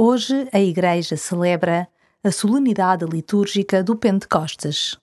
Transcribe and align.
Hoje 0.00 0.48
a 0.52 0.60
Igreja 0.60 1.16
celebra 1.16 1.88
a 2.22 2.30
solenidade 2.30 3.04
litúrgica 3.04 3.82
do 3.82 3.96
Pentecostes. 3.96 4.96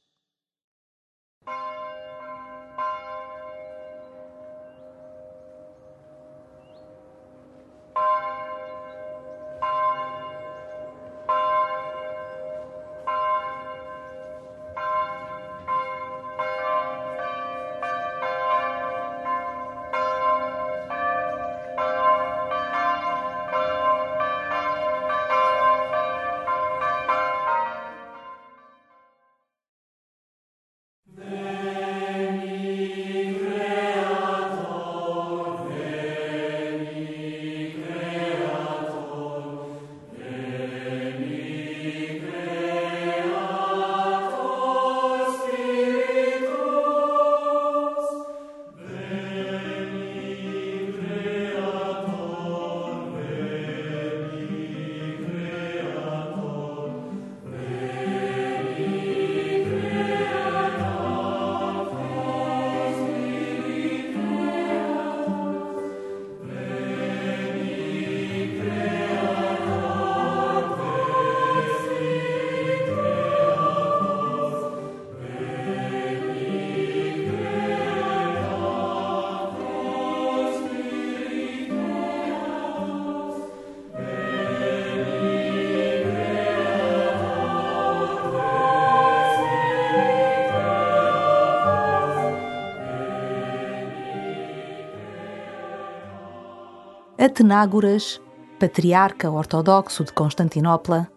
Atenágoras, 97.26 98.22
patriarca 98.60 99.32
ortodoxo 99.32 100.04
de 100.04 100.14
Constantinopla, 100.14 101.12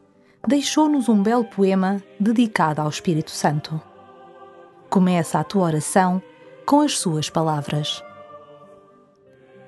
deixou-nos 0.46 1.06
um 1.06 1.22
belo 1.22 1.44
poema 1.44 2.02
dedicado 2.18 2.80
ao 2.80 2.88
Espírito 2.88 3.30
Santo. 3.30 3.78
Começa 4.88 5.38
a 5.38 5.44
tua 5.44 5.64
oração 5.64 6.22
com 6.64 6.80
as 6.80 6.96
suas 6.98 7.28
palavras. 7.28 8.02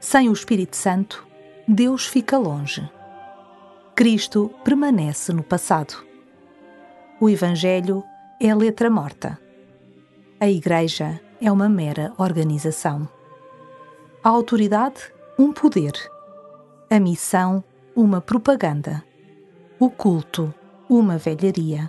Sem 0.00 0.30
o 0.30 0.32
Espírito 0.32 0.78
Santo, 0.78 1.26
Deus 1.68 2.06
fica 2.06 2.38
longe. 2.38 2.90
Cristo 3.94 4.50
permanece 4.64 5.34
no 5.34 5.42
passado. 5.42 5.92
O 7.20 7.28
Evangelho 7.28 8.02
é 8.40 8.54
letra 8.54 8.88
morta. 8.88 9.38
A 10.40 10.48
Igreja 10.48 11.20
é 11.38 11.52
uma 11.52 11.68
mera 11.68 12.14
organização. 12.16 13.06
A 14.24 14.30
autoridade, 14.30 15.12
um 15.38 15.52
poder 15.52 15.92
a 16.92 16.98
missão, 16.98 17.62
uma 17.94 18.20
propaganda, 18.20 19.04
o 19.78 19.88
culto, 19.88 20.52
uma 20.88 21.16
velharia, 21.16 21.88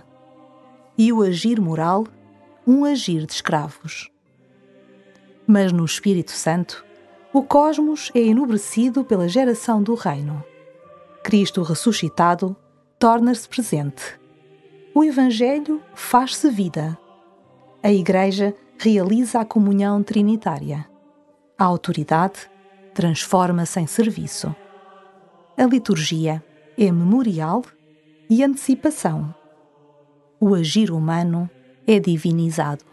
e 0.96 1.12
o 1.12 1.22
agir 1.22 1.60
moral, 1.60 2.06
um 2.64 2.84
agir 2.84 3.26
de 3.26 3.32
escravos. 3.32 4.08
Mas 5.44 5.72
no 5.72 5.84
Espírito 5.84 6.30
Santo, 6.30 6.84
o 7.32 7.42
cosmos 7.42 8.12
é 8.14 8.20
enobrecido 8.20 9.02
pela 9.02 9.28
geração 9.28 9.82
do 9.82 9.96
Reino. 9.96 10.44
Cristo 11.24 11.62
ressuscitado 11.62 12.54
torna-se 12.96 13.48
presente. 13.48 14.20
O 14.94 15.02
Evangelho 15.02 15.82
faz-se 15.96 16.48
vida. 16.48 16.96
A 17.82 17.90
Igreja 17.90 18.54
realiza 18.78 19.40
a 19.40 19.44
comunhão 19.44 20.00
trinitária. 20.00 20.88
A 21.58 21.64
autoridade 21.64 22.48
transforma-se 22.94 23.80
em 23.80 23.86
serviço. 23.88 24.54
A 25.56 25.64
liturgia 25.64 26.42
é 26.78 26.90
memorial 26.90 27.62
e 28.28 28.42
antecipação. 28.42 29.34
O 30.40 30.54
agir 30.54 30.90
humano 30.90 31.48
é 31.86 31.98
divinizado. 31.98 32.91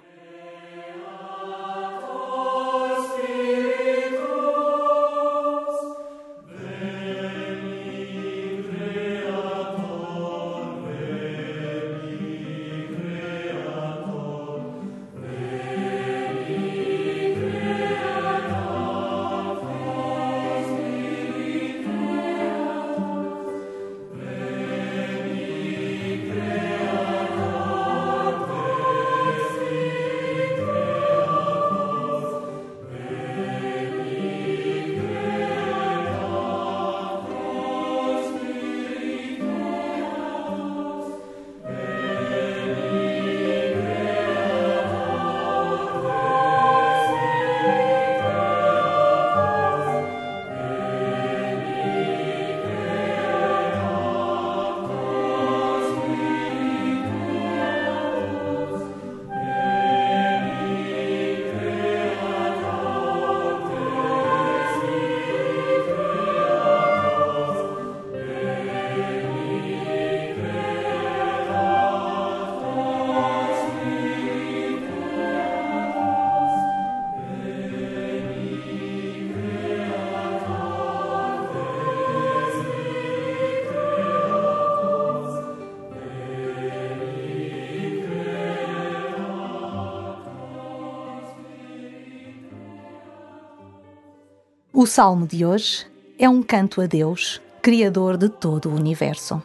O 94.82 94.86
salmo 94.86 95.28
de 95.28 95.46
hoje 95.46 95.86
é 96.18 96.30
um 96.30 96.42
canto 96.42 96.80
a 96.80 96.86
Deus, 96.86 97.42
Criador 97.62 98.16
de 98.16 98.30
todo 98.30 98.70
o 98.70 98.74
universo. 98.74 99.44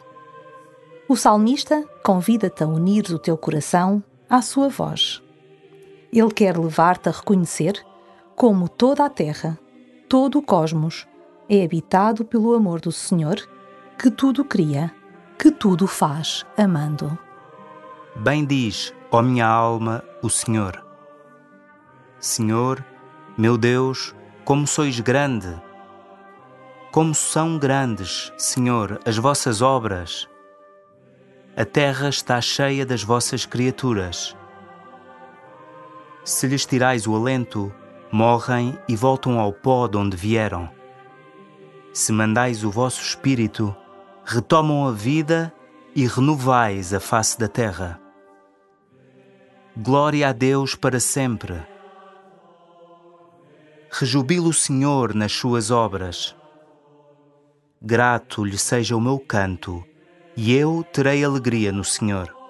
O 1.09 1.17
salmista 1.17 1.83
convida-te 2.01 2.63
a 2.63 2.67
unir 2.67 3.03
o 3.11 3.19
teu 3.19 3.37
coração 3.37 4.01
à 4.29 4.41
sua 4.41 4.69
voz. 4.69 5.21
Ele 6.09 6.31
quer 6.31 6.57
levar-te 6.57 7.09
a 7.09 7.11
reconhecer 7.11 7.85
como 8.33 8.69
toda 8.69 9.03
a 9.03 9.09
terra, 9.09 9.59
todo 10.07 10.39
o 10.39 10.41
cosmos, 10.41 11.05
é 11.49 11.65
habitado 11.65 12.23
pelo 12.23 12.53
amor 12.53 12.79
do 12.79 12.93
Senhor, 12.93 13.35
que 13.99 14.09
tudo 14.09 14.45
cria, 14.45 14.89
que 15.37 15.51
tudo 15.51 15.85
faz 15.85 16.45
amando. 16.57 17.19
Bem 18.15 18.45
diz, 18.45 18.93
ó 19.11 19.21
minha 19.21 19.47
alma, 19.47 20.01
o 20.23 20.29
Senhor. 20.29 20.81
Senhor, 22.21 22.81
meu 23.37 23.57
Deus, 23.57 24.15
como 24.45 24.67
sois 24.67 24.99
grande! 24.99 25.59
Como 26.91 27.15
são 27.15 27.57
grandes, 27.57 28.31
Senhor, 28.37 28.99
as 29.03 29.17
vossas 29.17 29.59
obras. 29.59 30.29
A 31.57 31.65
terra 31.65 32.07
está 32.09 32.39
cheia 32.39 32.85
das 32.85 33.03
vossas 33.03 33.43
criaturas. 33.45 34.37
Se 36.23 36.45
lhes 36.47 36.63
tirais 36.63 37.07
o 37.07 37.15
alento, 37.15 37.73
morrem 38.11 38.77
e 38.87 38.95
voltam 38.95 39.39
ao 39.39 39.51
pó 39.51 39.87
de 39.87 39.97
onde 39.97 40.15
vieram. 40.15 40.69
Se 41.91 42.11
mandais 42.11 42.63
o 42.63 42.69
vosso 42.69 43.01
espírito, 43.01 43.75
retomam 44.23 44.87
a 44.87 44.91
vida 44.91 45.51
e 45.95 46.05
renovais 46.05 46.93
a 46.93 46.99
face 46.99 47.37
da 47.39 47.47
terra. 47.47 47.99
Glória 49.75 50.29
a 50.29 50.31
Deus 50.31 50.75
para 50.75 50.99
sempre. 50.99 51.74
Rejubilo 53.97 54.49
o 54.49 54.53
Senhor 54.53 55.15
nas 55.15 55.31
suas 55.31 55.71
obras. 55.71 56.35
Grato 57.81 58.43
lhe 58.43 58.57
seja 58.57 58.93
o 58.93 58.99
meu 58.99 59.17
canto, 59.17 59.85
e 60.35 60.53
eu 60.53 60.85
terei 60.91 61.23
alegria 61.23 61.71
no 61.71 61.85
Senhor. 61.85 62.44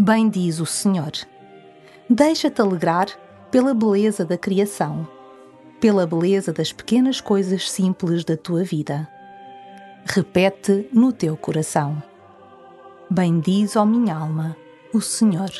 Bem 0.00 0.28
diz 0.28 0.60
o 0.60 0.64
Senhor. 0.64 1.10
Deixa-te 2.08 2.60
alegrar 2.60 3.08
pela 3.50 3.74
beleza 3.74 4.24
da 4.24 4.38
criação, 4.38 5.08
pela 5.80 6.06
beleza 6.06 6.52
das 6.52 6.72
pequenas 6.72 7.20
coisas 7.20 7.68
simples 7.68 8.24
da 8.24 8.36
tua 8.36 8.62
vida. 8.62 9.08
Repete 10.04 10.88
no 10.92 11.12
teu 11.12 11.36
coração. 11.36 12.00
Bem 13.10 13.40
diz, 13.40 13.74
ó 13.74 13.84
minha 13.84 14.14
alma, 14.14 14.56
o 14.94 15.00
Senhor. 15.00 15.50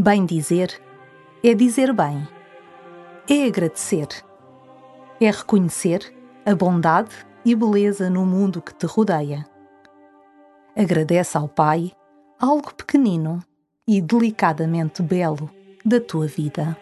Bem 0.00 0.24
dizer 0.24 0.80
é 1.42 1.52
dizer 1.54 1.92
bem, 1.92 2.28
é 3.28 3.46
agradecer, 3.48 4.06
é 5.20 5.28
reconhecer 5.28 6.14
a 6.46 6.54
bondade 6.54 7.10
e 7.44 7.52
beleza 7.52 8.08
no 8.08 8.24
mundo 8.24 8.62
que 8.62 8.72
te 8.72 8.86
rodeia. 8.86 9.44
Agradece 10.76 11.36
ao 11.36 11.48
Pai 11.48 11.90
algo 12.38 12.72
pequenino 12.74 13.42
e 13.88 14.00
delicadamente 14.00 15.02
belo 15.02 15.50
da 15.84 16.00
tua 16.00 16.28
vida. 16.28 16.76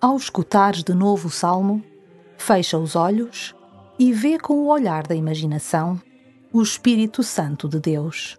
Ao 0.00 0.16
escutares 0.16 0.82
de 0.82 0.94
novo 0.94 1.28
o 1.28 1.30
salmo, 1.30 1.84
fecha 2.38 2.78
os 2.78 2.96
olhos 2.96 3.54
e 3.98 4.14
vê 4.14 4.38
com 4.38 4.54
o 4.54 4.68
olhar 4.68 5.06
da 5.06 5.14
imaginação 5.14 6.00
o 6.50 6.62
Espírito 6.62 7.22
Santo 7.22 7.68
de 7.68 7.78
Deus, 7.78 8.38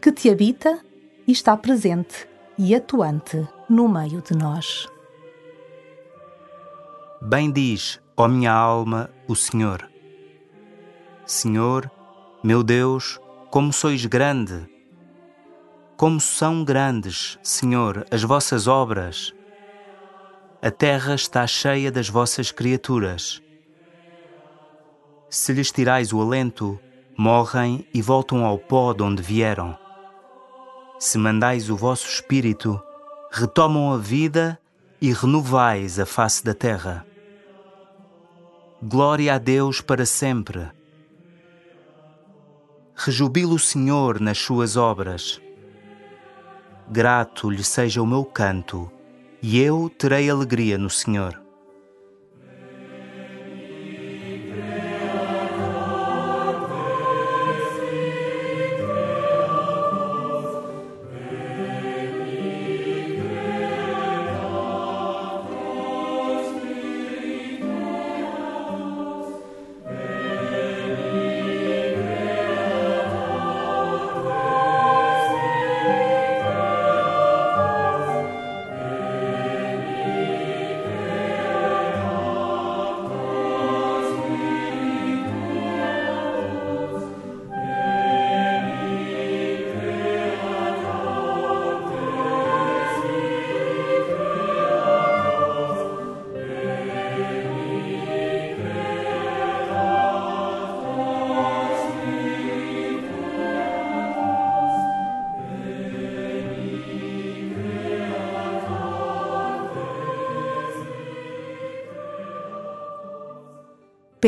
que 0.00 0.10
te 0.10 0.30
habita 0.30 0.80
e 1.26 1.32
está 1.32 1.54
presente 1.58 2.26
e 2.56 2.74
atuante 2.74 3.46
no 3.68 3.86
meio 3.86 4.22
de 4.22 4.34
nós. 4.34 4.88
Bem 7.20 7.52
diz, 7.52 8.00
ó 8.16 8.26
minha 8.26 8.52
alma, 8.52 9.10
o 9.28 9.36
Senhor. 9.36 9.90
Senhor, 11.26 11.90
meu 12.42 12.62
Deus, 12.62 13.20
como 13.50 13.74
sois 13.74 14.06
grande! 14.06 14.66
Como 15.98 16.18
são 16.18 16.64
grandes, 16.64 17.38
Senhor, 17.42 18.06
as 18.10 18.22
vossas 18.22 18.66
obras! 18.66 19.34
A 20.60 20.72
terra 20.72 21.14
está 21.14 21.46
cheia 21.46 21.88
das 21.88 22.08
vossas 22.08 22.50
criaturas. 22.50 23.40
Se 25.30 25.52
lhes 25.52 25.70
tirais 25.70 26.12
o 26.12 26.20
alento, 26.20 26.80
morrem 27.16 27.86
e 27.94 28.02
voltam 28.02 28.44
ao 28.44 28.58
pó 28.58 28.92
de 28.92 29.04
onde 29.04 29.22
vieram. 29.22 29.78
Se 30.98 31.16
mandais 31.16 31.70
o 31.70 31.76
vosso 31.76 32.08
espírito, 32.08 32.82
retomam 33.30 33.92
a 33.92 33.98
vida 33.98 34.58
e 35.00 35.12
renovais 35.12 36.00
a 36.00 36.04
face 36.04 36.44
da 36.44 36.54
terra. 36.54 37.06
Glória 38.82 39.34
a 39.34 39.38
Deus 39.38 39.80
para 39.80 40.04
sempre. 40.04 40.68
Rejubilo 42.96 43.54
o 43.54 43.60
Senhor 43.60 44.18
nas 44.18 44.38
suas 44.38 44.76
obras. 44.76 45.40
Grato 46.90 47.48
lhe 47.48 47.62
seja 47.62 48.02
o 48.02 48.06
meu 48.06 48.24
canto, 48.24 48.90
e 49.42 49.60
eu 49.60 49.90
terei 49.96 50.28
alegria 50.28 50.76
no 50.76 50.90
Senhor. 50.90 51.47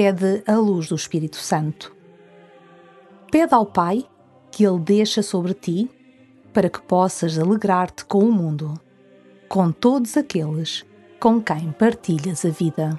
Pede 0.01 0.43
a 0.47 0.57
luz 0.57 0.89
do 0.89 0.95
Espírito 0.95 1.37
Santo. 1.37 1.95
Pede 3.31 3.53
ao 3.53 3.67
Pai 3.67 4.07
que 4.51 4.65
Ele 4.67 4.79
deixa 4.79 5.23
sobre 5.23 5.53
ti 5.53 5.91
para 6.55 6.71
que 6.71 6.81
possas 6.81 7.39
alegrar-te 7.39 8.07
com 8.07 8.21
o 8.21 8.33
mundo, 8.33 8.81
com 9.47 9.71
todos 9.71 10.17
aqueles 10.17 10.87
com 11.21 11.39
quem 11.39 11.71
partilhas 11.73 12.47
a 12.47 12.49
vida. 12.49 12.99